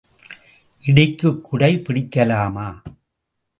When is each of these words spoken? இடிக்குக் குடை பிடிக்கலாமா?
இடிக்குக் 0.81 1.43
குடை 1.43 1.79
பிடிக்கலாமா? 1.79 2.67